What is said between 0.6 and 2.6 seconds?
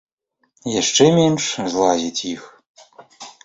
Яшчэ менш злазіць іх.